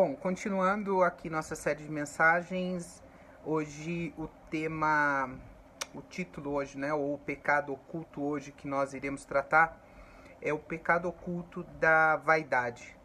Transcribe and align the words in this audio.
bom, 0.00 0.14
continuando 0.14 1.02
aqui 1.02 1.28
nossa 1.28 1.56
série 1.56 1.82
de 1.82 1.90
mensagens, 1.90 3.02
hoje 3.44 4.14
o 4.16 4.28
tema, 4.48 5.28
o 5.92 6.00
título 6.00 6.52
hoje, 6.52 6.78
né, 6.78 6.94
ou 6.94 7.14
o 7.14 7.18
pecado 7.18 7.72
oculto 7.72 8.22
hoje 8.22 8.52
que 8.52 8.68
nós 8.68 8.94
iremos 8.94 9.24
tratar 9.24 9.76
é 10.40 10.52
o 10.52 10.58
pecado 10.60 11.08
oculto 11.08 11.64
da 11.80 12.14
vaidade. 12.14 12.96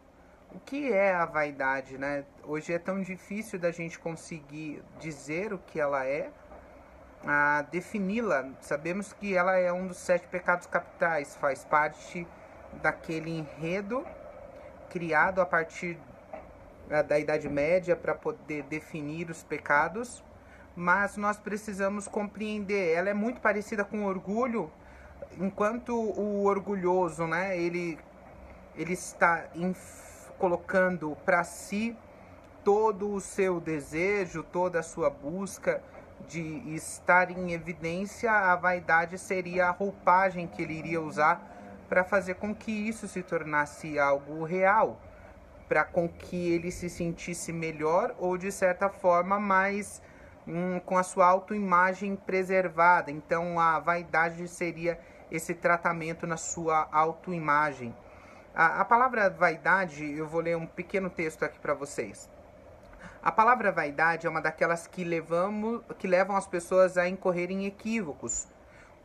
O 0.54 0.60
que 0.60 0.92
é 0.92 1.12
a 1.12 1.24
vaidade, 1.24 1.98
né? 1.98 2.24
Hoje 2.44 2.72
é 2.72 2.78
tão 2.78 3.02
difícil 3.02 3.58
da 3.58 3.72
gente 3.72 3.98
conseguir 3.98 4.80
dizer 5.00 5.52
o 5.52 5.58
que 5.58 5.80
ela 5.80 6.06
é, 6.06 6.30
defini-la. 7.72 8.50
Sabemos 8.60 9.12
que 9.12 9.36
ela 9.36 9.56
é 9.56 9.72
um 9.72 9.88
dos 9.88 9.96
sete 9.96 10.28
pecados 10.28 10.68
capitais, 10.68 11.34
faz 11.34 11.64
parte 11.64 12.24
daquele 12.74 13.36
enredo 13.36 14.06
criado 14.90 15.40
a 15.40 15.46
partir 15.46 15.98
da 17.06 17.18
Idade 17.18 17.48
Média 17.48 17.96
para 17.96 18.14
poder 18.14 18.62
definir 18.64 19.30
os 19.30 19.42
pecados, 19.42 20.22
mas 20.76 21.16
nós 21.16 21.38
precisamos 21.38 22.06
compreender. 22.06 22.94
Ela 22.94 23.10
é 23.10 23.14
muito 23.14 23.40
parecida 23.40 23.84
com 23.84 24.04
o 24.04 24.06
orgulho, 24.06 24.70
enquanto 25.38 25.94
o 25.94 26.44
orgulhoso, 26.44 27.26
né, 27.26 27.58
ele, 27.58 27.98
ele 28.76 28.92
está 28.92 29.44
colocando 30.38 31.16
para 31.24 31.42
si 31.44 31.96
todo 32.62 33.12
o 33.12 33.20
seu 33.20 33.60
desejo, 33.60 34.42
toda 34.42 34.80
a 34.80 34.82
sua 34.82 35.10
busca 35.10 35.82
de 36.26 36.74
estar 36.74 37.30
em 37.30 37.52
evidência, 37.52 38.30
a 38.30 38.56
vaidade 38.56 39.18
seria 39.18 39.68
a 39.68 39.70
roupagem 39.70 40.46
que 40.46 40.62
ele 40.62 40.74
iria 40.74 41.00
usar 41.00 41.52
para 41.88 42.02
fazer 42.02 42.36
com 42.36 42.54
que 42.54 42.72
isso 42.72 43.06
se 43.06 43.22
tornasse 43.22 43.98
algo 43.98 44.42
real, 44.44 44.98
para 45.74 45.82
com 45.82 46.08
que 46.08 46.52
ele 46.52 46.70
se 46.70 46.88
sentisse 46.88 47.52
melhor 47.52 48.14
ou 48.20 48.38
de 48.38 48.52
certa 48.52 48.88
forma 48.88 49.40
mais 49.40 50.00
hum, 50.46 50.78
com 50.78 50.96
a 50.96 51.02
sua 51.02 51.26
autoimagem 51.26 52.14
preservada. 52.14 53.10
Então 53.10 53.58
a 53.58 53.80
vaidade 53.80 54.46
seria 54.46 55.00
esse 55.32 55.52
tratamento 55.52 56.28
na 56.28 56.36
sua 56.36 56.86
autoimagem. 56.92 57.92
A, 58.54 58.82
a 58.82 58.84
palavra 58.84 59.28
vaidade, 59.28 60.16
eu 60.16 60.28
vou 60.28 60.40
ler 60.40 60.56
um 60.56 60.64
pequeno 60.64 61.10
texto 61.10 61.44
aqui 61.44 61.58
para 61.58 61.74
vocês. 61.74 62.30
A 63.20 63.32
palavra 63.32 63.72
vaidade 63.72 64.28
é 64.28 64.30
uma 64.30 64.40
daquelas 64.40 64.86
que, 64.86 65.02
levamos, 65.02 65.82
que 65.98 66.06
levam 66.06 66.36
as 66.36 66.46
pessoas 66.46 66.96
a 66.96 67.08
incorrer 67.08 67.50
em 67.50 67.66
equívocos, 67.66 68.46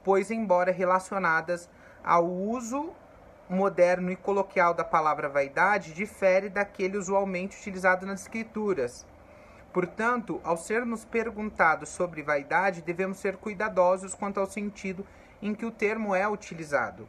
pois, 0.04 0.30
embora 0.30 0.72
relacionadas 0.72 1.68
ao 2.04 2.28
uso 2.28 2.94
moderno 3.50 4.12
e 4.12 4.16
coloquial 4.16 4.74
da 4.74 4.84
palavra 4.84 5.28
vaidade, 5.28 5.94
difere 5.94 6.50
daquele 6.50 6.98
usualmente 6.98 7.58
utilizado 7.58 8.06
nas 8.06 8.22
Escrituras. 8.22 9.06
Portanto, 9.74 10.40
ao 10.44 10.58
sermos 10.58 11.04
perguntados 11.06 11.90
sobre 11.90 12.22
vaidade, 12.22 12.82
devemos 12.82 13.18
ser 13.18 13.38
cuidadosos 13.38 14.16
quanto 14.16 14.40
ao 14.40 14.46
sentido 14.46 15.06
em 15.42 15.54
que 15.54 15.66
o 15.66 15.72
termo 15.72 16.14
é 16.14 16.28
utilizado. 16.28 17.08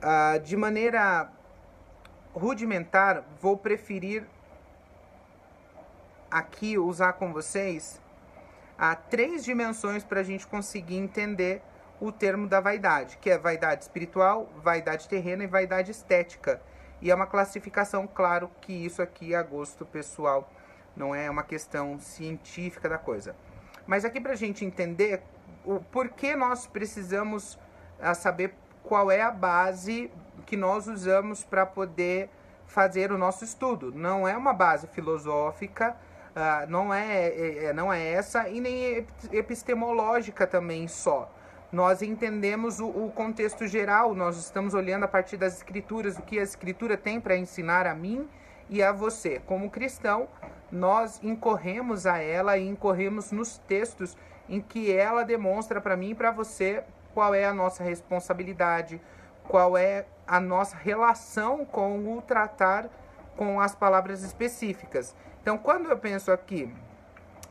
Ah, 0.00 0.38
de 0.38 0.56
maneira 0.56 1.30
rudimentar, 2.34 3.24
vou 3.40 3.56
preferir 3.56 4.26
aqui 6.30 6.76
usar 6.76 7.14
com 7.14 7.32
vocês 7.32 8.00
há 8.78 8.94
três 8.94 9.44
dimensões 9.44 10.04
para 10.04 10.20
a 10.20 10.22
gente 10.22 10.46
conseguir 10.46 10.96
entender 10.96 11.62
o 12.00 12.12
termo 12.12 12.46
da 12.46 12.60
vaidade, 12.60 13.16
que 13.18 13.30
é 13.30 13.38
vaidade 13.38 13.84
espiritual, 13.84 14.48
vaidade 14.62 15.08
terrena 15.08 15.44
e 15.44 15.46
vaidade 15.46 15.90
estética. 15.90 16.60
E 17.00 17.10
é 17.10 17.14
uma 17.14 17.26
classificação, 17.26 18.06
claro 18.06 18.50
que 18.60 18.72
isso 18.72 19.02
aqui 19.02 19.34
é 19.34 19.36
a 19.36 19.42
gosto 19.42 19.84
pessoal, 19.84 20.50
não 20.96 21.14
é 21.14 21.30
uma 21.30 21.42
questão 21.42 21.98
científica 22.00 22.88
da 22.88 22.98
coisa. 22.98 23.34
Mas 23.86 24.04
aqui 24.04 24.20
para 24.20 24.32
a 24.32 24.36
gente 24.36 24.64
entender 24.64 25.22
o 25.64 25.80
porquê 25.80 26.34
nós 26.34 26.66
precisamos 26.66 27.58
ah, 28.00 28.14
saber 28.14 28.54
qual 28.82 29.10
é 29.10 29.22
a 29.22 29.30
base 29.30 30.10
que 30.46 30.56
nós 30.56 30.86
usamos 30.86 31.44
para 31.44 31.66
poder 31.66 32.30
fazer 32.66 33.12
o 33.12 33.18
nosso 33.18 33.44
estudo. 33.44 33.92
Não 33.92 34.26
é 34.26 34.36
uma 34.36 34.52
base 34.52 34.86
filosófica, 34.88 35.96
Uh, 36.36 36.70
não, 36.70 36.92
é, 36.92 37.28
é, 37.28 37.64
é, 37.64 37.72
não 37.72 37.90
é 37.90 38.12
essa 38.12 38.46
e 38.46 38.60
nem 38.60 39.06
epistemológica 39.32 40.46
também 40.46 40.86
só. 40.86 41.32
Nós 41.76 42.00
entendemos 42.00 42.80
o, 42.80 42.86
o, 42.86 43.12
contexto 43.14 43.66
geral, 43.66 44.14
nós 44.14 44.38
estamos 44.38 44.72
olhando 44.72 45.04
a 45.04 45.08
partir 45.08 45.36
das 45.36 45.58
escrituras, 45.58 46.16
o 46.16 46.22
que 46.22 46.38
a 46.38 46.42
escritura 46.42 46.96
tem 46.96 47.20
para 47.20 47.36
ensinar 47.36 47.86
a 47.86 47.94
mim 47.94 48.26
e 48.70 48.82
a 48.82 48.92
você. 48.92 49.42
Como 49.44 49.68
cristão, 49.68 50.26
nós 50.72 51.22
incorremos 51.22 52.06
a 52.06 52.16
ela 52.16 52.56
e 52.56 52.66
incorremos 52.66 53.30
nos 53.30 53.58
textos 53.58 54.16
em 54.48 54.58
que 54.58 54.90
ela 54.90 55.22
demonstra 55.22 55.78
para 55.78 55.98
mim 55.98 56.12
e 56.12 56.14
para 56.14 56.30
você 56.30 56.82
qual 57.12 57.34
é 57.34 57.44
a 57.44 57.52
nossa 57.52 57.84
responsabilidade, 57.84 58.98
qual 59.46 59.76
é 59.76 60.06
a 60.26 60.40
nossa 60.40 60.78
relação 60.78 61.66
com 61.66 62.16
o 62.16 62.22
tratar 62.22 62.88
com 63.36 63.60
as 63.60 63.74
palavras 63.74 64.22
específicas. 64.22 65.14
Então, 65.42 65.58
quando 65.58 65.90
eu 65.90 65.98
penso 65.98 66.32
aqui 66.32 66.72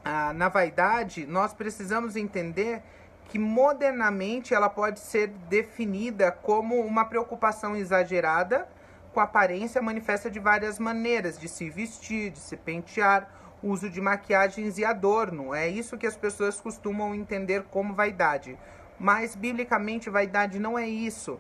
ah, 0.03 0.34
na 0.34 0.50
vaidade, 0.50 1.28
nós 1.28 1.53
precisamos 1.53 2.16
entender 2.16 2.81
que 3.30 3.40
modernamente 3.40 4.53
ela 4.53 4.69
pode 4.69 5.00
ser 5.00 5.28
definida 5.50 6.31
como 6.31 6.80
uma 6.81 7.06
preocupação 7.06 7.75
exagerada 7.75 8.68
com 9.13 9.19
aparência 9.19 9.81
manifesta 9.81 10.30
de 10.30 10.40
várias 10.40 10.78
maneiras, 10.78 11.40
de 11.40 11.47
se 11.47 11.69
vestir, 11.69 12.31
de 12.31 12.40
se 12.40 12.58
pentear, 12.58 13.30
uso 13.64 13.90
de 13.90 14.02
maquiagens 14.02 14.78
e 14.78 14.84
adorno. 14.84 15.53
É 15.53 15.68
isso 15.68 15.97
que 15.97 16.06
as 16.06 16.18
pessoas 16.18 16.59
costumam 16.59 17.16
entender 17.16 17.64
como 17.72 17.94
vaidade. 17.94 18.58
Mas 19.00 19.35
biblicamente 19.35 20.09
vaidade 20.09 20.59
não 20.59 20.78
é 20.78 20.88
isso. 20.88 21.40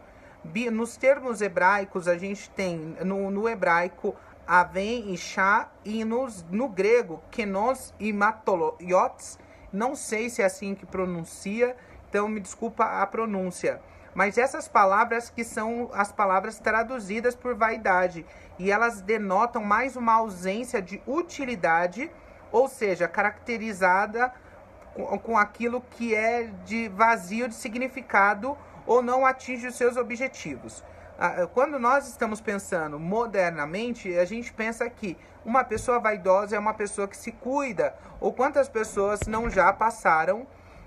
Nos 0.71 0.95
termos 0.95 1.41
hebraicos, 1.41 2.07
a 2.07 2.17
gente 2.17 2.49
tem 2.51 2.95
no, 3.03 3.29
no 3.29 3.49
hebraico 3.49 4.15
Aven 4.47 5.11
e 5.11 5.17
Chá, 5.17 5.69
e 5.83 6.05
no, 6.05 6.27
no 6.51 6.69
grego, 6.69 7.21
Kenos 7.31 7.93
e 7.99 8.13
Matoloiotes, 8.13 9.39
não 9.71 9.95
sei 9.95 10.29
se 10.29 10.41
é 10.41 10.45
assim 10.45 10.75
que 10.75 10.85
pronuncia, 10.85 11.75
então 12.09 12.27
me 12.27 12.39
desculpa 12.39 12.83
a 13.01 13.05
pronúncia. 13.05 13.81
Mas 14.13 14.37
essas 14.37 14.67
palavras 14.67 15.29
que 15.29 15.43
são 15.43 15.89
as 15.93 16.11
palavras 16.11 16.57
traduzidas 16.57 17.35
por 17.35 17.53
vaidade, 17.53 18.25
e 18.57 18.71
elas 18.71 19.01
denotam 19.01 19.61
mais 19.61 19.97
uma 19.97 20.13
ausência 20.13 20.81
de 20.81 21.01
utilidade, 21.05 22.09
ou 22.51 22.69
seja, 22.69 23.07
caracterizada 23.07 24.31
com, 24.93 25.17
com 25.19 25.37
aquilo 25.37 25.81
que 25.81 26.15
é 26.15 26.43
de 26.63 26.87
vazio 26.87 27.49
de 27.49 27.55
significado 27.55 28.57
ou 28.87 29.01
não 29.01 29.25
atinge 29.25 29.67
os 29.67 29.75
seus 29.75 29.97
objetivos. 29.97 30.83
Quando 31.53 31.79
nós 31.79 32.09
estamos 32.09 32.41
pensando 32.41 32.99
modernamente, 32.99 34.17
a 34.17 34.25
gente 34.25 34.51
pensa 34.51 34.89
que 34.89 35.17
uma 35.45 35.63
pessoa 35.63 35.97
vaidosa 35.97 36.57
é 36.57 36.59
uma 36.59 36.73
pessoa 36.73 37.07
que 37.07 37.15
se 37.15 37.31
cuida. 37.31 37.95
Ou 38.19 38.33
quantas 38.33 38.67
pessoas 38.67 39.21
não 39.25 39.49
já 39.49 39.71
passaram 39.71 40.45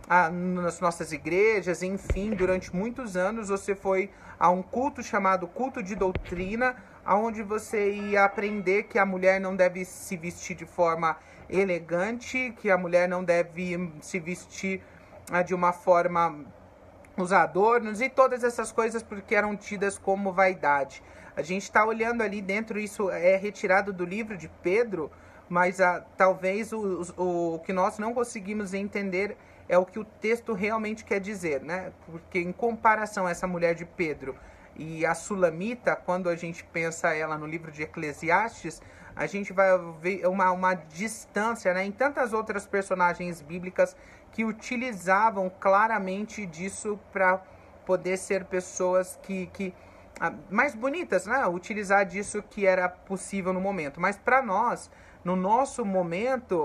ah, 0.09 0.29
nas 0.31 0.81
nossas 0.81 1.13
igrejas, 1.13 1.83
enfim, 1.83 2.31
durante 2.31 2.75
muitos 2.75 3.17
anos 3.17 3.49
você 3.49 3.75
foi 3.75 4.11
a 4.39 4.51
um 4.51 4.63
culto 4.63 5.03
chamado 5.03 5.47
culto 5.47 5.83
de 5.83 5.95
doutrina, 5.95 6.77
aonde 7.05 7.43
você 7.43 7.93
ia 7.93 8.25
aprender 8.25 8.85
que 8.85 8.99
a 8.99 9.07
mulher 9.07 9.41
não 9.41 9.57
deve 9.57 9.85
se 9.85 10.17
vestir 10.17 10.57
de 10.57 10.67
forma 10.67 11.17
elegante, 11.49 12.55
que 12.59 12.71
a 12.71 12.77
mulher 12.77 13.09
não 13.09 13.25
deve 13.25 13.93
se 14.03 14.19
vestir 14.19 14.83
ah, 15.31 15.43
de 15.43 15.55
uma 15.55 15.73
forma 15.73 16.45
os 17.19 17.33
adornos 17.33 18.01
e 18.01 18.09
todas 18.09 18.45
essas 18.45 18.73
coisas 18.73 19.03
porque 19.03 19.35
eram 19.35 19.57
tidas 19.57 19.99
como 19.99 20.33
vaidade. 20.33 21.03
A 21.37 21.43
gente 21.43 21.63
está 21.63 21.85
olhando 21.85 22.23
ali 22.23 22.41
dentro, 22.41 22.79
isso 22.79 23.11
é 23.11 23.37
retirado 23.37 23.93
do 23.93 24.05
livro 24.05 24.37
de 24.37 24.49
Pedro, 24.63 25.11
mas 25.49 25.81
ah, 25.81 26.05
talvez 26.17 26.73
o, 26.73 27.13
o, 27.17 27.55
o 27.55 27.59
que 27.61 27.73
nós 27.73 27.99
não 27.99 28.13
conseguimos 28.13 28.75
entender 28.75 29.37
é 29.69 29.77
o 29.77 29.85
que 29.85 29.99
o 29.99 30.05
texto 30.05 30.53
realmente 30.53 31.05
quer 31.05 31.21
dizer, 31.21 31.63
né? 31.63 31.93
Porque 32.07 32.39
em 32.39 32.53
comparação 32.53 33.27
a 33.27 33.31
essa 33.31 33.47
mulher 33.47 33.75
de 33.75 33.85
Pedro 33.85 34.35
e 34.75 35.05
a 35.05 35.15
Sulamita, 35.15 35.95
quando 35.95 36.29
a 36.29 36.37
gente 36.37 36.65
pensa 36.65 37.15
ela 37.15 37.37
no 37.37 37.47
livro 37.47 37.71
de 37.71 37.83
Eclesiastes, 37.83 38.81
a 39.19 39.27
gente 39.27 39.53
vai 39.53 39.69
ver 40.01 40.25
uma, 40.29 40.53
uma 40.53 40.75
distância 40.75 41.75
né, 41.75 41.85
em 41.85 41.91
tantas 41.91 42.33
outras 42.33 42.67
personagens 42.69 43.43
bíblicas 43.43 43.97
que 44.31 44.45
utilizavam 44.45 45.51
claramente 45.59 46.47
disso 46.47 46.99
para 47.13 47.43
poder 47.85 48.17
ser 48.17 48.45
pessoas 48.45 49.19
que, 49.21 49.49
que 49.49 49.75
ah, 50.21 50.33
mais 50.49 50.73
bonitas, 50.75 51.27
né? 51.27 51.45
Utilizar 51.49 52.07
disso 52.07 52.45
que 52.49 52.65
era 52.65 52.89
possível 52.89 53.53
no 53.53 53.61
momento. 53.61 54.01
Mas 54.01 54.17
para 54.17 54.41
nós, 54.41 54.89
no 55.25 55.35
nosso 55.35 55.85
momento 55.85 56.63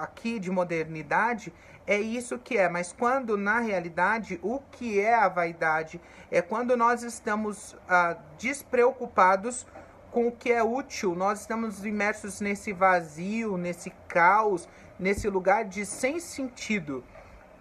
aqui 0.00 0.40
de 0.40 0.50
modernidade, 0.50 1.52
é 1.86 2.00
isso 2.00 2.36
que 2.36 2.58
é. 2.58 2.68
Mas 2.68 2.92
quando 2.92 3.36
na 3.36 3.60
realidade 3.60 4.40
o 4.42 4.58
que 4.58 5.00
é 5.00 5.14
a 5.14 5.28
vaidade 5.28 6.00
é 6.30 6.42
quando 6.42 6.76
nós 6.76 7.04
estamos 7.04 7.76
ah, 7.88 8.16
despreocupados 8.38 9.66
com 10.12 10.28
o 10.28 10.32
que 10.32 10.52
é 10.52 10.62
útil. 10.62 11.16
Nós 11.16 11.40
estamos 11.40 11.84
imersos 11.84 12.40
nesse 12.40 12.72
vazio, 12.72 13.56
nesse 13.56 13.90
caos, 14.06 14.68
nesse 14.98 15.28
lugar 15.28 15.64
de 15.64 15.84
sem 15.84 16.20
sentido. 16.20 17.02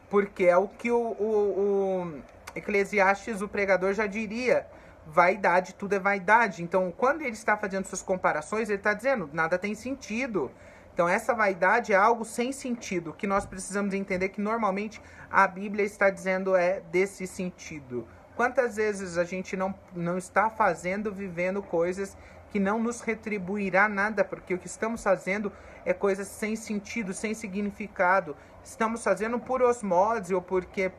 Porque 0.09 0.44
é 0.44 0.57
o 0.57 0.68
que 0.68 0.92
o, 0.92 1.00
o, 1.00 2.12
o 2.12 2.21
Eclesiastes, 2.53 3.42
o 3.42 3.48
pregador, 3.48 3.94
já 3.94 4.06
diria. 4.06 4.68
Vaidade, 5.07 5.74
tudo 5.74 5.95
é 5.95 6.00
vaidade. 6.00 6.62
Então, 6.62 6.94
quando 6.95 7.21
ele 7.21 7.31
está 7.31 7.57
fazendo 7.57 7.86
suas 7.86 8.03
comparações, 8.03 8.69
ele 8.69 8.77
está 8.77 8.94
dizendo, 8.94 9.30
nada 9.33 9.57
tem 9.57 9.74
sentido. 9.74 10.51
Então, 10.94 11.07
essa 11.07 11.33
vaidade 11.33 11.94
é 11.94 11.95
algo 11.95 12.25
sem 12.25 12.51
sentido, 12.51 13.13
que 13.13 13.25
nós 13.25 13.45
precisamos 13.45 13.94
entender 13.94 14.30
que 14.30 14.42
normalmente 14.42 15.01
a 15.31 15.47
Bíblia 15.47 15.86
está 15.86 16.09
dizendo 16.09 16.56
é 16.56 16.81
desse 16.92 17.25
sentido. 17.25 18.06
Quantas 18.36 18.75
vezes 18.75 19.18
a 19.18 19.24
gente 19.24 19.56
não, 19.56 19.74
não 19.94 20.18
está 20.18 20.50
fazendo, 20.50 21.12
vivendo 21.12 21.62
coisas 21.62 22.18
que 22.51 22.60
não 22.60 22.80
nos 22.80 23.01
retribuirá 23.01 23.88
nada, 23.88 24.24
porque 24.24 24.54
o 24.54 24.57
que 24.57 24.68
estamos 24.68 25.04
fazendo 25.04 25.51
é 25.86 25.94
coisas 25.94 26.28
sem 26.28 26.56
sentido, 26.56 27.13
sem 27.13 27.33
significado. 27.33 28.36
Estamos 28.63 29.04
fazendo 29.04 29.39
por 29.39 29.62
osmose 29.62 30.33
ou 30.33 30.42
porque 30.42 30.92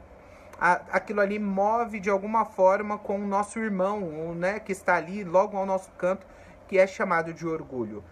a, 0.58 0.81
aquilo 0.93 1.20
ali 1.20 1.38
move 1.38 2.00
de 2.00 2.08
alguma 2.08 2.44
forma 2.44 2.99
com 2.99 3.17
o 3.17 3.26
nosso 3.26 3.58
irmão, 3.58 4.34
né, 4.34 4.61
que 4.61 4.73
está 4.73 4.96
ali 4.96 5.25
logo 5.25 5.56
ao 5.56 5.67
nosso 5.67 5.90
canto, 5.93 6.26
que 6.69 6.79
é 6.79 6.87
chamado 6.87 7.34
de 7.34 7.46
orgulho. 7.46 8.02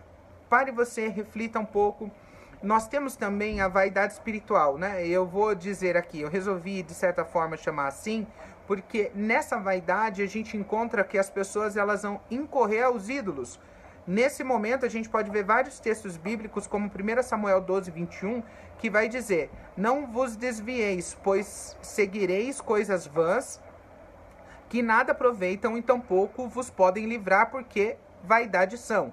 Pare 0.48 0.70
você, 0.70 1.08
reflita 1.08 1.58
um 1.58 1.64
pouco. 1.64 2.10
Nós 2.62 2.86
temos 2.88 3.16
também 3.16 3.60
a 3.60 3.68
vaidade 3.68 4.12
espiritual, 4.12 4.76
né? 4.76 5.06
Eu 5.06 5.24
vou 5.24 5.54
dizer 5.54 5.96
aqui, 5.96 6.20
eu 6.20 6.28
resolvi 6.28 6.82
de 6.82 6.92
certa 6.92 7.24
forma 7.24 7.56
chamar 7.56 7.86
assim, 7.86 8.26
porque 8.70 9.10
nessa 9.16 9.58
vaidade 9.58 10.22
a 10.22 10.28
gente 10.28 10.56
encontra 10.56 11.02
que 11.02 11.18
as 11.18 11.28
pessoas 11.28 11.76
elas 11.76 12.04
vão 12.04 12.20
incorrer 12.30 12.84
aos 12.84 13.08
ídolos. 13.08 13.58
Nesse 14.06 14.44
momento 14.44 14.86
a 14.86 14.88
gente 14.88 15.08
pode 15.08 15.28
ver 15.28 15.42
vários 15.42 15.80
textos 15.80 16.16
bíblicos, 16.16 16.68
como 16.68 16.86
1 16.86 17.22
Samuel 17.24 17.60
12, 17.60 17.90
21, 17.90 18.44
que 18.78 18.88
vai 18.88 19.08
dizer: 19.08 19.50
Não 19.76 20.06
vos 20.06 20.36
desvieis, 20.36 21.18
pois 21.20 21.76
seguireis 21.82 22.60
coisas 22.60 23.08
vãs 23.08 23.60
que 24.68 24.82
nada 24.82 25.10
aproveitam 25.10 25.76
e 25.76 25.82
tampouco 25.82 26.46
vos 26.46 26.70
podem 26.70 27.06
livrar, 27.06 27.50
porque 27.50 27.96
vaidade 28.22 28.78
são. 28.78 29.12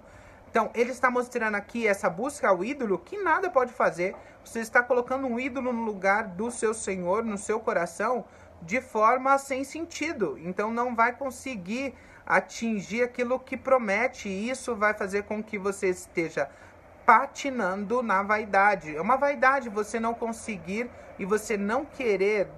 Então, 0.51 0.69
ele 0.75 0.91
está 0.91 1.09
mostrando 1.09 1.55
aqui 1.55 1.87
essa 1.87 2.09
busca 2.11 2.47
ao 2.47 2.63
ídolo 2.63 2.99
que 2.99 3.17
nada 3.17 3.49
pode 3.49 3.73
fazer. 3.73 4.15
Você 4.45 4.59
está 4.59 4.81
colocando 4.81 5.27
um 5.27 5.39
ídolo 5.39 5.73
no 5.73 5.83
lugar 5.83 6.27
do 6.27 6.49
seu 6.51 6.73
Senhor, 6.75 7.23
no 7.23 7.37
seu 7.37 7.59
coração, 7.59 8.23
de 8.61 8.81
forma 8.81 9.37
sem 9.37 9.63
sentido. 9.63 10.37
Então 10.43 10.71
não 10.71 10.95
vai 10.95 11.13
conseguir 11.13 11.93
atingir 12.25 13.03
aquilo 13.03 13.39
que 13.39 13.55
promete. 13.55 14.27
E 14.27 14.49
isso 14.49 14.75
vai 14.75 14.93
fazer 14.93 15.23
com 15.23 15.41
que 15.41 15.57
você 15.57 15.89
esteja 15.89 16.49
patinando 17.05 18.03
na 18.03 18.21
vaidade. 18.21 18.95
É 18.95 19.01
uma 19.01 19.15
vaidade 19.15 19.69
você 19.69 19.99
não 19.99 20.13
conseguir 20.13 20.89
e 21.17 21.25
você 21.25 21.55
não 21.55 21.85
querer 21.85 22.49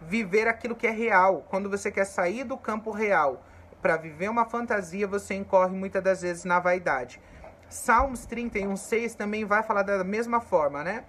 viver 0.00 0.48
aquilo 0.48 0.74
que 0.74 0.86
é 0.86 0.90
real. 0.90 1.44
Quando 1.48 1.68
você 1.68 1.90
quer 1.90 2.06
sair 2.06 2.44
do 2.44 2.56
campo 2.56 2.90
real 2.90 3.44
para 3.82 3.96
viver 3.96 4.30
uma 4.30 4.46
fantasia, 4.46 5.06
você 5.06 5.34
incorre 5.34 5.76
muitas 5.76 6.02
das 6.02 6.22
vezes 6.22 6.44
na 6.44 6.58
vaidade. 6.58 7.20
Salmos 7.68 8.26
31, 8.26 8.76
6 8.76 9.14
também 9.14 9.44
vai 9.44 9.62
falar 9.62 9.82
da 9.82 10.04
mesma 10.04 10.40
forma, 10.40 10.82
né? 10.82 11.04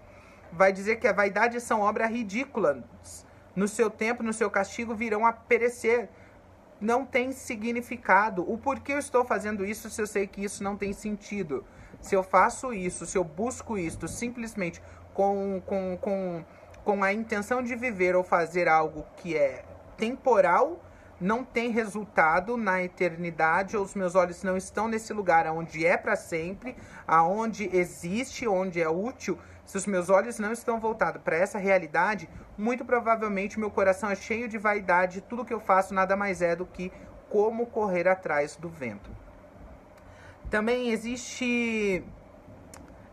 Vai 0.51 0.71
dizer 0.71 0.97
que 0.97 1.07
a 1.07 1.13
vaidade 1.13 1.59
são 1.59 1.81
obras 1.81 2.09
ridículas 2.09 2.77
no 3.55 3.67
seu 3.67 3.89
tempo, 3.89 4.23
no 4.23 4.33
seu 4.33 4.49
castigo, 4.49 4.95
virão 4.95 5.25
a 5.25 5.33
perecer. 5.33 6.09
Não 6.79 7.05
tem 7.05 7.31
significado. 7.31 8.49
O 8.51 8.57
porquê 8.57 8.93
eu 8.93 8.99
estou 8.99 9.23
fazendo 9.23 9.65
isso 9.65 9.89
se 9.89 10.01
eu 10.01 10.07
sei 10.07 10.27
que 10.27 10.43
isso 10.43 10.63
não 10.63 10.75
tem 10.75 10.91
sentido? 10.91 11.63
Se 12.01 12.15
eu 12.15 12.23
faço 12.23 12.73
isso, 12.73 13.05
se 13.05 13.17
eu 13.17 13.23
busco 13.23 13.77
isso 13.77 14.07
simplesmente 14.07 14.81
com, 15.13 15.61
com, 15.65 15.97
com, 16.01 16.43
com 16.83 17.03
a 17.03 17.13
intenção 17.13 17.63
de 17.63 17.75
viver 17.75 18.15
ou 18.15 18.23
fazer 18.23 18.67
algo 18.67 19.05
que 19.17 19.37
é 19.37 19.63
temporal, 19.95 20.83
não 21.23 21.41
tem 21.45 21.71
resultado 21.71 22.57
na 22.57 22.83
eternidade, 22.83 23.77
ou 23.77 23.83
os 23.83 23.95
meus 23.95 24.13
olhos 24.13 24.43
não 24.43 24.57
estão 24.57 24.89
nesse 24.89 25.13
lugar 25.13 25.47
onde 25.47 25.85
é 25.85 25.95
para 25.95 26.17
sempre, 26.17 26.75
aonde 27.07 27.69
existe, 27.73 28.45
onde 28.45 28.81
é 28.81 28.89
útil, 28.89 29.39
se 29.65 29.77
os 29.77 29.87
meus 29.87 30.09
olhos 30.09 30.37
não 30.37 30.51
estão 30.51 30.81
voltados 30.81 31.21
para 31.21 31.37
essa 31.37 31.57
realidade, 31.57 32.29
muito 32.57 32.83
provavelmente 32.83 33.57
meu 33.57 33.71
coração 33.71 34.09
é 34.09 34.15
cheio 34.15 34.49
de 34.49 34.57
vaidade, 34.57 35.21
tudo 35.21 35.45
que 35.45 35.53
eu 35.53 35.61
faço 35.61 35.93
nada 35.93 36.17
mais 36.17 36.41
é 36.41 36.57
do 36.57 36.65
que 36.65 36.91
como 37.29 37.67
correr 37.67 38.05
atrás 38.05 38.57
do 38.57 38.67
vento. 38.67 39.09
Também 40.49 40.89
existe 40.89 42.03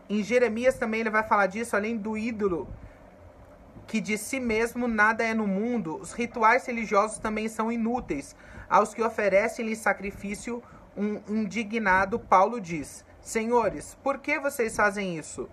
em 0.09 0.21
Jeremias 0.21 0.77
também 0.77 0.99
ele 0.99 1.09
vai 1.09 1.23
falar 1.23 1.47
disso, 1.47 1.77
além 1.77 1.95
do 1.95 2.17
ídolo 2.17 2.67
que 3.87 3.99
de 3.99 4.17
si 4.17 4.39
mesmo 4.39 4.87
nada 4.87 5.23
é 5.23 5.33
no 5.33 5.47
mundo, 5.47 5.97
os 5.97 6.13
rituais 6.13 6.65
religiosos 6.65 7.17
também 7.17 7.47
são 7.47 7.71
inúteis. 7.71 8.35
Aos 8.69 8.93
que 8.93 9.03
oferecem-lhe 9.03 9.75
sacrifício, 9.75 10.63
um 10.95 11.21
indignado 11.27 12.19
Paulo 12.19 12.59
diz: 12.59 13.03
Senhores, 13.21 13.97
por 14.03 14.19
que 14.19 14.39
vocês 14.39 14.75
fazem 14.75 15.17
isso? 15.17 15.49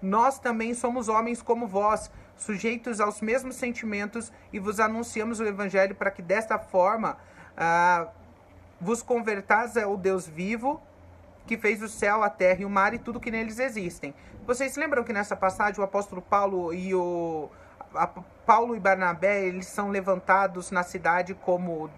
Nós 0.00 0.38
também 0.38 0.72
somos 0.72 1.08
homens 1.08 1.42
como 1.42 1.66
vós, 1.66 2.10
sujeitos 2.36 3.00
aos 3.00 3.20
mesmos 3.20 3.56
sentimentos, 3.56 4.32
e 4.52 4.58
vos 4.58 4.80
anunciamos 4.80 5.40
o 5.40 5.44
Evangelho 5.44 5.94
para 5.94 6.10
que 6.10 6.22
desta 6.22 6.58
forma 6.58 7.18
ah, 7.56 8.08
vos 8.80 9.02
convertais 9.02 9.76
ao 9.76 9.96
Deus 9.96 10.26
vivo, 10.26 10.80
que 11.46 11.58
fez 11.58 11.82
o 11.82 11.88
céu, 11.88 12.22
a 12.22 12.30
terra 12.30 12.62
e 12.62 12.64
o 12.64 12.70
mar 12.70 12.94
e 12.94 12.98
tudo 12.98 13.20
que 13.20 13.30
neles 13.30 13.58
existem. 13.58 14.14
Vocês 14.46 14.76
lembram 14.76 15.04
que 15.04 15.12
nessa 15.12 15.36
passagem 15.36 15.80
o 15.80 15.84
apóstolo 15.84 16.22
Paulo 16.22 16.72
e 16.72 16.94
o 16.94 17.50
a, 17.94 18.06
Paulo 18.06 18.74
e 18.76 18.80
Barnabé 18.80 19.44
eles 19.44 19.66
são 19.66 19.90
levantados 19.90 20.70
na 20.70 20.82
cidade 20.82 21.34
como 21.34 21.90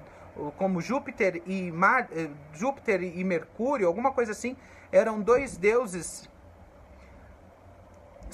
como 0.57 0.81
Júpiter 0.81 1.43
e 1.45 1.71
Mar, 1.71 2.09
eh, 2.11 2.31
Júpiter 2.55 3.03
e 3.03 3.23
Mercúrio, 3.23 3.87
alguma 3.87 4.13
coisa 4.13 4.33
assim, 4.33 4.57
eram 4.91 5.21
dois 5.21 5.59
deuses 5.59 6.27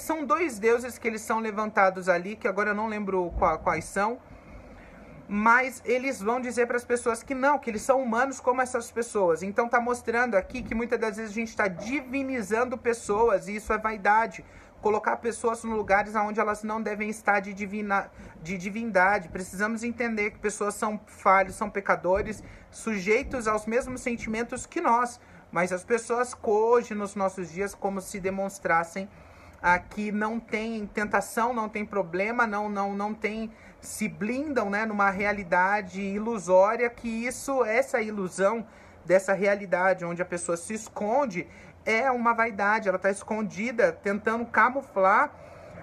são 0.01 0.25
dois 0.25 0.59
deuses 0.59 0.97
que 0.97 1.07
eles 1.07 1.21
são 1.21 1.39
levantados 1.39 2.09
ali, 2.09 2.35
que 2.35 2.47
agora 2.47 2.71
eu 2.71 2.75
não 2.75 2.87
lembro 2.87 3.31
quais 3.63 3.85
são, 3.85 4.17
mas 5.27 5.81
eles 5.85 6.21
vão 6.21 6.41
dizer 6.41 6.65
para 6.65 6.77
as 6.77 6.85
pessoas 6.85 7.21
que 7.21 7.35
não, 7.35 7.59
que 7.59 7.69
eles 7.69 7.81
são 7.81 8.01
humanos 8.01 8.39
como 8.39 8.61
essas 8.61 8.89
pessoas. 8.89 9.43
Então 9.43 9.65
está 9.65 9.79
mostrando 9.79 10.35
aqui 10.35 10.63
que 10.63 10.73
muitas 10.73 10.99
das 10.99 11.17
vezes 11.17 11.31
a 11.31 11.35
gente 11.35 11.49
está 11.49 11.67
divinizando 11.67 12.77
pessoas 12.77 13.47
e 13.47 13.57
isso 13.57 13.71
é 13.71 13.77
vaidade. 13.77 14.43
Colocar 14.81 15.17
pessoas 15.17 15.63
em 15.63 15.69
lugares 15.69 16.15
onde 16.15 16.39
elas 16.39 16.63
não 16.63 16.81
devem 16.81 17.09
estar 17.09 17.39
de, 17.39 17.53
divina, 17.53 18.09
de 18.41 18.57
divindade. 18.57 19.29
Precisamos 19.29 19.83
entender 19.83 20.31
que 20.31 20.39
pessoas 20.39 20.75
são 20.75 20.99
falhos, 21.05 21.55
são 21.55 21.69
pecadores, 21.69 22.43
sujeitos 22.71 23.47
aos 23.47 23.65
mesmos 23.65 24.01
sentimentos 24.01 24.65
que 24.65 24.79
nós. 24.79 25.19
Mas 25.51 25.71
as 25.71 25.83
pessoas 25.83 26.35
hoje, 26.43 26.93
nos 26.93 27.15
nossos 27.15 27.51
dias, 27.51 27.75
como 27.75 27.99
se 28.01 28.19
demonstrassem 28.19 29.09
aqui 29.61 30.11
não 30.11 30.39
tem 30.39 30.85
tentação, 30.87 31.53
não 31.53 31.67
tem 31.67 31.85
problema, 31.85 32.47
não 32.47 32.69
não 32.69 32.95
não 32.95 33.13
tem 33.13 33.51
se 33.81 34.07
blindam, 34.07 34.69
né, 34.69 34.85
numa 34.85 35.09
realidade 35.09 36.01
ilusória 36.01 36.89
que 36.89 37.07
isso 37.07 37.63
essa 37.63 38.01
ilusão 38.01 38.65
dessa 39.05 39.33
realidade 39.33 40.05
onde 40.05 40.21
a 40.21 40.25
pessoa 40.25 40.57
se 40.57 40.73
esconde 40.73 41.47
é 41.89 42.11
uma 42.11 42.33
vaidade, 42.33 42.87
ela 42.87 42.97
está 42.97 43.09
escondida 43.09 43.91
tentando 43.91 44.45
camuflar 44.45 45.31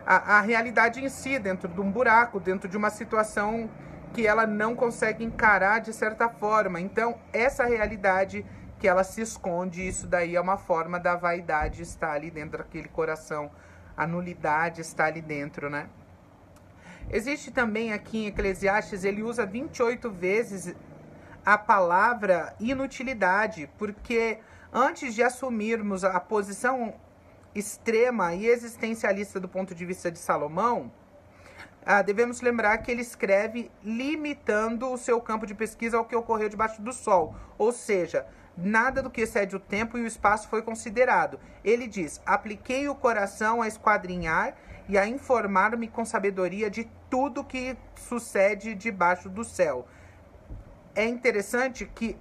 a, 0.07 0.39
a 0.39 0.41
realidade 0.41 1.05
em 1.05 1.09
si 1.09 1.39
dentro 1.39 1.69
de 1.69 1.81
um 1.81 1.91
buraco, 1.91 2.39
dentro 2.39 2.69
de 2.69 2.77
uma 2.77 2.91
situação 2.91 3.69
que 4.13 4.27
ela 4.27 4.47
não 4.47 4.77
consegue 4.77 5.25
encarar 5.25 5.81
de 5.81 5.93
certa 5.93 6.29
forma. 6.29 6.81
Então, 6.81 7.19
essa 7.33 7.65
realidade 7.65 8.47
que 8.79 8.87
ela 8.87 9.03
se 9.03 9.21
esconde, 9.21 9.87
isso 9.87 10.07
daí 10.07 10.37
é 10.37 10.41
uma 10.41 10.57
forma 10.57 11.01
da 11.01 11.17
vaidade 11.17 11.83
estar 11.83 12.13
ali 12.13 12.31
dentro 12.31 12.59
daquele 12.59 12.89
coração 12.89 13.51
a 13.97 14.07
nulidade 14.07 14.83
está 14.83 15.07
ali 15.07 15.23
dentro, 15.23 15.71
né? 15.71 15.89
Existe 17.11 17.51
também 17.51 17.93
aqui 17.93 18.19
em 18.19 18.27
Eclesiastes, 18.27 19.05
ele 19.05 19.23
usa 19.23 19.47
28 19.47 20.11
vezes 20.11 20.75
a 21.45 21.57
palavra 21.57 22.55
inutilidade, 22.61 23.71
porque 23.79 24.39
antes 24.77 25.15
de 25.15 25.23
assumirmos 25.23 26.05
a 26.05 26.21
posição 26.21 26.93
extrema 27.55 28.35
e 28.35 28.47
existencialista 28.47 29.41
do 29.41 29.49
ponto 29.49 29.75
de 29.75 29.87
vista 29.87 30.13
de 30.13 30.19
Salomão, 30.19 30.93
ah, 31.87 32.03
devemos 32.03 32.43
lembrar 32.43 32.77
que 32.79 32.91
ele 32.91 33.01
escreve 33.01 33.71
limitando 33.83 34.93
o 34.93 34.99
seu 34.99 35.19
campo 35.19 35.47
de 35.47 35.55
pesquisa 35.55 35.97
ao 35.97 36.05
que 36.05 36.15
ocorreu 36.15 36.51
debaixo 36.51 36.83
do 36.83 36.93
sol, 36.93 37.35
ou 37.57 37.73
seja, 37.73 38.27
nada 38.55 39.03
do 39.03 39.09
que 39.09 39.23
excede 39.23 39.57
o 39.57 39.61
tempo 39.61 39.97
e 39.97 40.03
o 40.03 40.07
espaço 40.07 40.47
foi 40.47 40.61
considerado. 40.61 41.41
Ele 41.65 41.87
diz: 41.87 42.21
Apliquei 42.27 42.87
o 42.87 42.95
coração 42.95 43.63
a 43.63 43.69
esquadrinhar 43.69 44.57
e 44.91 44.99
a 44.99 45.07
informar-me 45.07 45.89
com 45.89 46.05
sabedoria 46.05 46.69
de 46.69 46.87
tudo 47.09 47.43
que 47.43 47.79
sucede 47.95 48.75
debaixo 48.75 49.31
do 49.31 49.43
céu. 49.43 49.87
É 50.95 51.07
interessante 51.07 51.87
que 51.87 52.19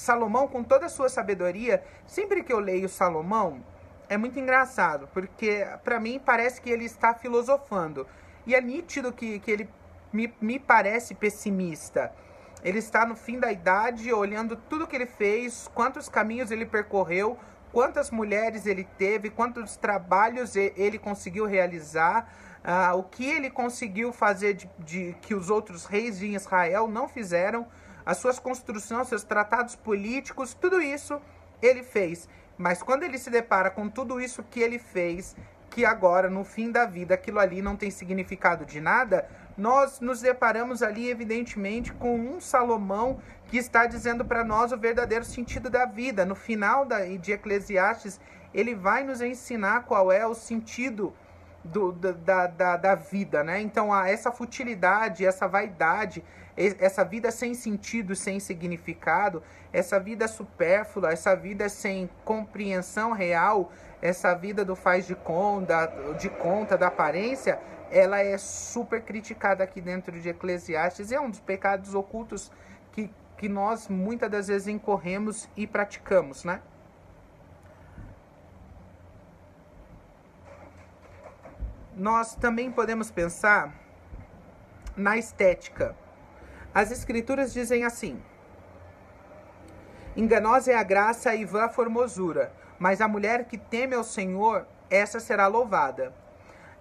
Salomão, 0.00 0.48
com 0.48 0.64
toda 0.64 0.86
a 0.86 0.88
sua 0.88 1.08
sabedoria, 1.08 1.82
sempre 2.06 2.42
que 2.42 2.52
eu 2.52 2.58
leio 2.58 2.88
Salomão, 2.88 3.62
é 4.08 4.16
muito 4.16 4.40
engraçado, 4.40 5.08
porque 5.12 5.64
para 5.84 6.00
mim 6.00 6.20
parece 6.24 6.60
que 6.60 6.70
ele 6.70 6.84
está 6.84 7.14
filosofando. 7.14 8.06
E 8.46 8.54
é 8.54 8.60
nítido 8.60 9.12
que, 9.12 9.38
que 9.38 9.50
ele 9.50 9.68
me, 10.12 10.34
me 10.40 10.58
parece 10.58 11.14
pessimista. 11.14 12.12
Ele 12.62 12.78
está 12.78 13.06
no 13.06 13.14
fim 13.14 13.38
da 13.38 13.52
idade, 13.52 14.12
olhando 14.12 14.56
tudo 14.56 14.86
que 14.86 14.96
ele 14.96 15.06
fez, 15.06 15.70
quantos 15.74 16.08
caminhos 16.08 16.50
ele 16.50 16.66
percorreu, 16.66 17.38
quantas 17.72 18.10
mulheres 18.10 18.66
ele 18.66 18.84
teve, 18.98 19.30
quantos 19.30 19.76
trabalhos 19.76 20.56
ele 20.56 20.98
conseguiu 20.98 21.46
realizar, 21.46 22.28
uh, 22.64 22.98
o 22.98 23.04
que 23.04 23.24
ele 23.24 23.48
conseguiu 23.48 24.12
fazer 24.12 24.54
de, 24.54 24.70
de, 24.78 25.16
que 25.22 25.34
os 25.34 25.48
outros 25.48 25.86
reis 25.86 26.18
de 26.18 26.26
Israel 26.34 26.88
não 26.88 27.08
fizeram, 27.08 27.66
as 28.10 28.18
suas 28.18 28.40
construções, 28.40 29.06
seus 29.06 29.22
tratados 29.22 29.76
políticos, 29.76 30.52
tudo 30.52 30.82
isso 30.82 31.20
ele 31.62 31.84
fez. 31.84 32.28
Mas 32.58 32.82
quando 32.82 33.04
ele 33.04 33.16
se 33.16 33.30
depara 33.30 33.70
com 33.70 33.88
tudo 33.88 34.20
isso 34.20 34.42
que 34.42 34.58
ele 34.58 34.80
fez, 34.80 35.36
que 35.70 35.84
agora, 35.84 36.28
no 36.28 36.42
fim 36.42 36.72
da 36.72 36.84
vida, 36.84 37.14
aquilo 37.14 37.38
ali 37.38 37.62
não 37.62 37.76
tem 37.76 37.88
significado 37.88 38.66
de 38.66 38.80
nada, 38.80 39.28
nós 39.56 40.00
nos 40.00 40.20
deparamos 40.20 40.82
ali, 40.82 41.08
evidentemente, 41.08 41.92
com 41.92 42.18
um 42.18 42.40
Salomão 42.40 43.20
que 43.46 43.56
está 43.56 43.86
dizendo 43.86 44.24
para 44.24 44.42
nós 44.42 44.72
o 44.72 44.76
verdadeiro 44.76 45.24
sentido 45.24 45.70
da 45.70 45.84
vida. 45.84 46.26
No 46.26 46.34
final 46.34 46.84
da, 46.84 47.04
de 47.04 47.30
Eclesiastes, 47.30 48.20
ele 48.52 48.74
vai 48.74 49.04
nos 49.04 49.20
ensinar 49.20 49.84
qual 49.84 50.10
é 50.10 50.26
o 50.26 50.34
sentido 50.34 51.14
do, 51.64 51.92
da, 51.92 52.46
da, 52.46 52.76
da 52.76 52.94
vida, 52.94 53.44
né? 53.44 53.60
Então, 53.60 53.94
essa 54.04 54.32
futilidade, 54.32 55.24
essa 55.24 55.46
vaidade, 55.46 56.24
essa 56.56 57.04
vida 57.04 57.30
sem 57.30 57.54
sentido, 57.54 58.14
sem 58.14 58.40
significado, 58.40 59.42
essa 59.72 60.00
vida 60.00 60.26
supérflua, 60.26 61.12
essa 61.12 61.34
vida 61.34 61.68
sem 61.68 62.08
compreensão 62.24 63.12
real, 63.12 63.72
essa 64.02 64.34
vida 64.34 64.64
do 64.64 64.74
faz 64.74 65.06
de 65.06 65.14
conta, 65.14 65.86
de 66.18 66.28
conta 66.28 66.76
da 66.76 66.88
aparência, 66.88 67.58
ela 67.90 68.20
é 68.20 68.38
super 68.38 69.02
criticada 69.02 69.64
aqui 69.64 69.80
dentro 69.80 70.18
de 70.18 70.28
Eclesiastes 70.28 71.12
é 71.12 71.20
um 71.20 71.28
dos 71.28 71.40
pecados 71.40 71.94
ocultos 71.94 72.50
que, 72.92 73.10
que 73.36 73.48
nós 73.48 73.88
muitas 73.88 74.30
das 74.30 74.48
vezes 74.48 74.68
incorremos 74.68 75.48
e 75.56 75.66
praticamos, 75.66 76.44
né? 76.44 76.60
Nós 81.96 82.34
também 82.34 82.70
podemos 82.70 83.10
pensar 83.10 83.74
na 84.96 85.16
estética. 85.16 85.96
As 86.72 86.90
escrituras 86.90 87.52
dizem 87.52 87.84
assim: 87.84 88.22
Enganosa 90.16 90.72
é 90.72 90.76
a 90.76 90.82
graça 90.82 91.34
e 91.34 91.44
vã 91.44 91.64
a 91.64 91.68
formosura, 91.68 92.52
mas 92.78 93.00
a 93.00 93.08
mulher 93.08 93.44
que 93.44 93.58
teme 93.58 93.94
ao 93.94 94.04
Senhor, 94.04 94.66
essa 94.88 95.18
será 95.18 95.46
louvada. 95.46 96.14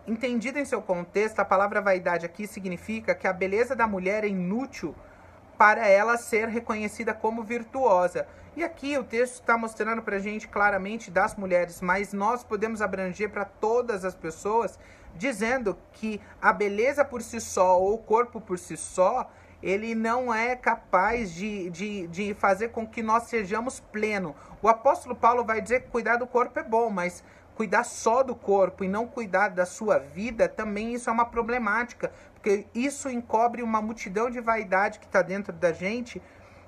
Entendida 0.08 0.60
em 0.60 0.66
seu 0.66 0.82
contexto, 0.82 1.40
a 1.40 1.46
palavra 1.46 1.82
vaidade 1.82 2.26
aqui 2.26 2.48
significa 2.48 3.14
que 3.14 3.28
a 3.28 3.34
beleza 3.34 3.76
da 3.76 3.88
mulher 3.88 4.24
é 4.24 4.28
inútil 4.28 4.96
para 5.60 5.86
ela 5.90 6.16
ser 6.16 6.48
reconhecida 6.48 7.14
como 7.14 7.44
virtuosa. 7.44 8.26
E 8.56 8.64
aqui 8.64 8.98
o 8.98 9.04
texto 9.04 9.34
está 9.34 9.58
mostrando 9.58 10.02
para 10.02 10.16
a 10.16 10.20
gente 10.20 10.48
claramente 10.48 11.12
das 11.12 11.36
mulheres, 11.36 11.82
mas 11.82 12.14
nós 12.14 12.46
podemos 12.46 12.82
abranger 12.82 13.30
para 13.30 13.44
todas 13.44 14.06
as 14.06 14.16
pessoas, 14.16 14.80
dizendo 15.14 15.78
que 15.92 16.22
a 16.42 16.54
beleza 16.54 17.04
por 17.04 17.22
si 17.22 17.42
só 17.42 17.78
ou 17.78 17.96
o 17.96 17.98
corpo 17.98 18.40
por 18.40 18.58
si 18.58 18.78
só, 18.78 19.30
ele 19.62 19.94
não 19.94 20.34
é 20.34 20.56
capaz 20.56 21.34
de, 21.34 21.70
de, 21.70 22.08
de 22.08 22.34
fazer 22.36 22.70
com 22.70 22.88
que 22.88 23.04
nós 23.04 23.24
sejamos 23.24 23.82
pleno. 23.82 24.34
O 24.62 24.70
apóstolo 24.70 25.14
Paulo 25.14 25.44
vai 25.44 25.60
dizer 25.60 25.82
que 25.82 25.90
cuidar 25.90 26.16
do 26.16 26.26
corpo 26.26 26.58
é 26.58 26.64
bom, 26.64 26.90
mas 26.90 27.22
cuidar 27.60 27.84
só 27.84 28.24
do 28.24 28.34
corpo 28.34 28.86
e 28.86 28.88
não 28.88 29.06
cuidar 29.06 29.50
da 29.50 29.66
sua 29.66 30.00
vida, 30.00 30.48
também 30.48 30.94
isso 30.94 31.10
é 31.10 31.12
uma 31.14 31.26
problemática, 31.26 32.10
porque 32.42 32.66
isso 32.74 33.10
encobre 33.10 33.62
uma 33.62 33.82
multidão 33.82 34.30
de 34.30 34.40
vaidade 34.40 34.98
que 34.98 35.06
está 35.06 35.22
dentro 35.22 35.52
da 35.52 35.74
gente, 35.74 36.22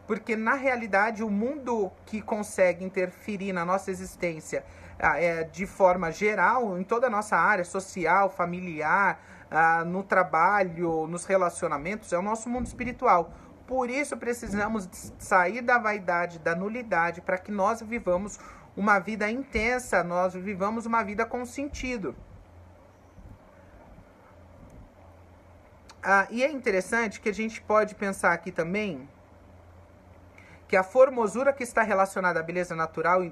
porque 0.06 0.36
na 0.36 0.54
realidade 0.54 1.24
o 1.24 1.30
mundo 1.30 1.90
que 2.06 2.22
consegue 2.22 2.84
interferir 2.84 3.54
na 3.54 3.64
nossa 3.64 3.90
existência 3.90 4.66
ah, 5.00 5.18
é, 5.18 5.46
de 5.46 5.66
forma 5.66 6.12
geral, 6.12 6.78
em 6.78 6.84
toda 6.84 7.08
a 7.08 7.10
nossa 7.10 7.38
área 7.38 7.64
social, 7.64 8.30
familiar, 8.30 9.24
ah, 9.50 9.86
no 9.86 10.04
trabalho, 10.04 11.08
nos 11.08 11.24
relacionamentos, 11.24 12.12
é 12.12 12.18
o 12.18 12.22
nosso 12.22 12.50
mundo 12.50 12.66
espiritual. 12.66 13.34
Por 13.66 13.90
isso 13.90 14.18
precisamos 14.18 14.90
sair 15.18 15.62
da 15.62 15.78
vaidade, 15.78 16.38
da 16.40 16.54
nulidade, 16.54 17.22
para 17.22 17.38
que 17.38 17.50
nós 17.50 17.82
vivamos 17.82 18.38
uma 18.76 19.00
vida 19.00 19.32
intensa, 19.32 20.04
nós 20.04 20.34
vivamos 20.34 20.86
uma 20.86 21.02
vida 21.02 21.26
com 21.26 21.46
sentido. 21.46 22.14
Ah, 26.04 26.28
e 26.32 26.44
é 26.44 26.52
interessante 26.52 27.22
que 27.22 27.30
a 27.30 27.34
gente 27.34 27.62
pode 27.62 27.94
pensar 27.94 28.34
aqui 28.34 28.52
também 28.52 29.08
que 30.68 30.76
a 30.76 30.84
formosura 30.84 31.54
que 31.54 31.64
está 31.64 31.84
relacionada 31.84 32.40
à 32.40 32.44
beleza 32.44 32.76
natural, 32.76 33.30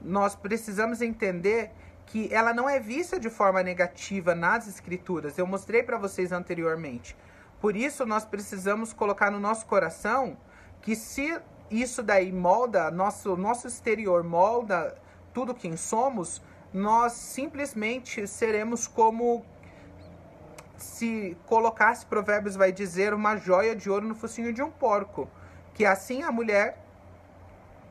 nós 0.00 0.34
precisamos 0.34 1.00
entender 1.00 1.70
que 2.04 2.28
ela 2.34 2.52
não 2.52 2.68
é 2.68 2.78
vista 2.78 3.18
de 3.18 3.30
forma 3.30 3.62
negativa 3.62 4.34
nas 4.34 4.66
escrituras. 4.66 5.38
Eu 5.38 5.46
mostrei 5.46 5.82
para 5.82 5.96
vocês 5.96 6.32
anteriormente. 6.32 7.16
Por 7.60 7.76
isso 7.76 8.04
nós 8.04 8.24
precisamos 8.24 8.92
colocar 8.92 9.30
no 9.30 9.40
nosso 9.40 9.64
coração 9.64 10.36
que 10.82 10.94
se 10.94 11.40
isso 11.70 12.02
daí 12.02 12.30
molda 12.30 12.90
nosso 12.90 13.36
nosso 13.36 13.66
exterior, 13.68 14.22
molda 14.22 14.94
tudo 15.32 15.54
quem 15.54 15.76
somos, 15.76 16.42
nós 16.74 17.12
simplesmente 17.12 18.26
seremos 18.26 18.86
como 18.86 19.46
se 20.82 21.36
colocasse 21.46 22.04
Provérbios 22.04 22.56
vai 22.56 22.72
dizer 22.72 23.14
uma 23.14 23.36
joia 23.36 23.74
de 23.74 23.88
ouro 23.88 24.06
no 24.06 24.14
focinho 24.14 24.52
de 24.52 24.62
um 24.62 24.70
porco, 24.70 25.28
que 25.72 25.86
assim 25.86 26.22
a 26.22 26.32
mulher 26.32 26.78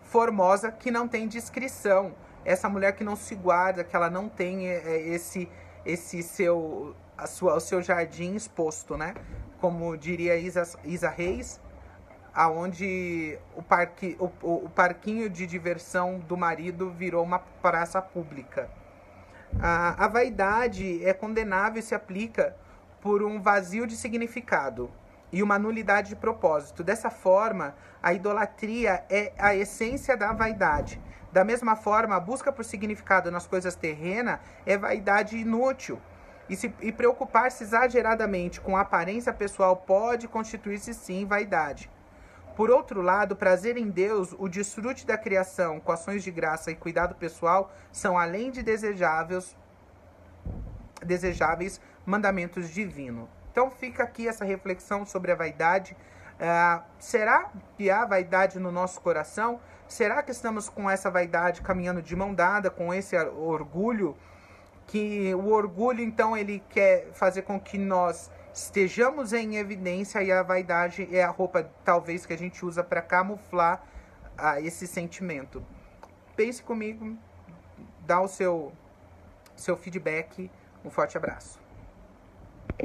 formosa 0.03 0.71
que 0.71 0.91
não 0.91 1.07
tem 1.07 1.27
descrição, 1.27 2.13
essa 2.43 2.67
mulher 2.67 2.93
que 2.93 3.03
não 3.03 3.15
se 3.15 3.33
guarda, 3.33 3.83
que 3.83 3.95
ela 3.95 4.09
não 4.09 4.27
tem 4.27 4.67
é, 4.67 4.77
é, 4.85 5.07
esse 5.07 5.49
esse 5.85 6.21
seu 6.21 6.95
a 7.17 7.25
sua 7.25 7.55
o 7.55 7.59
seu 7.59 7.81
jardim 7.81 8.35
exposto, 8.35 8.97
né? 8.97 9.15
Como 9.59 9.95
diria 9.95 10.35
Isa, 10.35 10.63
Isa 10.83 11.09
Reis, 11.09 11.59
aonde 12.33 13.37
o, 13.55 13.61
parque, 13.63 14.17
o, 14.19 14.31
o, 14.41 14.69
parquinho 14.69 15.29
de 15.29 15.45
diversão 15.45 16.19
do 16.19 16.35
marido 16.35 16.89
virou 16.89 17.23
uma 17.23 17.39
praça 17.39 18.01
pública. 18.01 18.69
A, 19.61 20.05
a 20.05 20.07
vaidade 20.07 21.05
é 21.05 21.13
condenável 21.13 21.79
e 21.79 21.83
se 21.83 21.93
aplica 21.93 22.55
por 23.01 23.23
um 23.23 23.41
vazio 23.41 23.87
de 23.87 23.95
significado 23.97 24.89
e 25.31 25.41
uma 25.41 25.57
nulidade 25.57 26.09
de 26.09 26.15
propósito. 26.15 26.83
Dessa 26.83 27.09
forma, 27.09 27.75
a 28.01 28.13
idolatria 28.13 29.03
é 29.09 29.33
a 29.37 29.55
essência 29.55 30.15
da 30.15 30.31
vaidade. 30.33 31.01
Da 31.31 31.43
mesma 31.43 31.75
forma, 31.75 32.15
a 32.15 32.19
busca 32.19 32.51
por 32.51 32.65
significado 32.65 33.31
nas 33.31 33.47
coisas 33.47 33.75
terrenas 33.75 34.39
é 34.65 34.77
vaidade 34.77 35.37
inútil. 35.37 35.99
E, 36.49 36.55
se, 36.55 36.73
e 36.81 36.91
preocupar-se 36.91 37.63
exageradamente 37.63 38.59
com 38.59 38.75
a 38.75 38.81
aparência 38.81 39.31
pessoal 39.31 39.77
pode 39.77 40.27
constituir-se 40.27 40.93
sim 40.93 41.25
vaidade. 41.25 41.89
Por 42.57 42.69
outro 42.69 43.01
lado, 43.01 43.35
prazer 43.35 43.77
em 43.77 43.89
Deus, 43.89 44.35
o 44.37 44.49
desfrute 44.49 45.07
da 45.07 45.17
criação 45.17 45.79
com 45.79 45.93
ações 45.93 46.21
de 46.21 46.29
graça 46.29 46.69
e 46.69 46.75
cuidado 46.75 47.15
pessoal 47.15 47.71
são 47.91 48.19
além 48.19 48.51
de 48.51 48.61
desejáveis, 48.61 49.55
desejáveis 51.05 51.79
mandamentos 52.05 52.69
divinos. 52.69 53.27
Então 53.51 53.69
fica 53.69 54.03
aqui 54.03 54.27
essa 54.27 54.45
reflexão 54.45 55.05
sobre 55.05 55.31
a 55.31 55.35
vaidade. 55.35 55.95
Uh, 56.33 56.81
será 56.97 57.51
que 57.77 57.89
há 57.89 58.05
vaidade 58.05 58.59
no 58.59 58.71
nosso 58.71 59.01
coração? 59.01 59.59
Será 59.87 60.23
que 60.23 60.31
estamos 60.31 60.69
com 60.69 60.89
essa 60.89 61.11
vaidade 61.11 61.61
caminhando 61.61 62.01
de 62.01 62.15
mão 62.15 62.33
dada 62.33 62.69
com 62.69 62.93
esse 62.93 63.15
orgulho? 63.17 64.15
Que 64.87 65.33
o 65.35 65.49
orgulho, 65.49 66.01
então, 66.01 66.35
ele 66.35 66.63
quer 66.69 67.11
fazer 67.13 67.43
com 67.43 67.59
que 67.59 67.77
nós 67.77 68.31
estejamos 68.53 69.33
em 69.33 69.57
evidência 69.57 70.21
e 70.23 70.31
a 70.31 70.43
vaidade 70.43 71.07
é 71.15 71.23
a 71.23 71.29
roupa 71.29 71.69
talvez 71.85 72.25
que 72.25 72.33
a 72.33 72.37
gente 72.37 72.65
usa 72.65 72.83
para 72.83 73.01
camuflar 73.01 73.83
ah, 74.37 74.59
esse 74.59 74.87
sentimento. 74.87 75.63
Pense 76.35 76.63
comigo, 76.63 77.17
dá 78.05 78.19
o 78.19 78.27
seu 78.27 78.71
seu 79.55 79.77
feedback. 79.77 80.49
Um 80.83 80.89
forte 80.89 81.15
abraço. 81.15 81.60